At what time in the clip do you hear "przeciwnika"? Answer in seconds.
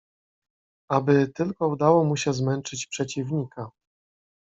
2.87-3.71